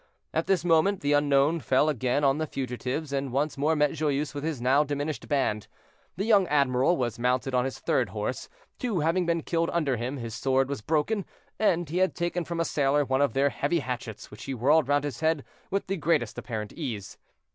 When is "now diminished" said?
4.59-5.27